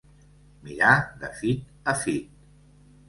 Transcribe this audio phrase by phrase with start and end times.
[0.69, 0.95] Mirar
[1.25, 2.33] de fit a fit.